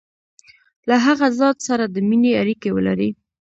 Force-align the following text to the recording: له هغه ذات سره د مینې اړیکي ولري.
له 0.87 0.95
هغه 1.05 1.27
ذات 1.39 1.57
سره 1.67 1.83
د 1.87 1.95
مینې 2.09 2.31
اړیکي 2.41 2.69
ولري. 2.73 3.09